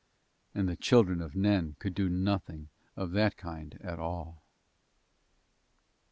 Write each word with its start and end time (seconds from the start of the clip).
And 0.55 0.67
the 0.67 0.75
children 0.75 1.21
of 1.21 1.35
Nen 1.35 1.75
could 1.77 1.93
do 1.93 2.09
nothing 2.09 2.69
of 2.97 3.11
that 3.11 3.37
kind 3.37 3.77
at 3.83 3.99
all. 3.99 4.41